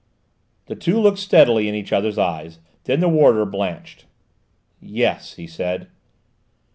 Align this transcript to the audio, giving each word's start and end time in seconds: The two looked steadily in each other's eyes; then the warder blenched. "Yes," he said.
The 0.65 0.73
two 0.75 0.97
looked 0.99 1.19
steadily 1.19 1.69
in 1.69 1.75
each 1.75 1.93
other's 1.93 2.17
eyes; 2.17 2.57
then 2.85 3.01
the 3.01 3.07
warder 3.07 3.45
blenched. 3.45 4.07
"Yes," 4.81 5.35
he 5.35 5.45
said. 5.45 5.89